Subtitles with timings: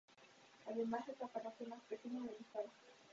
[0.65, 2.65] Además, es la parroquia más pequeña del Estado.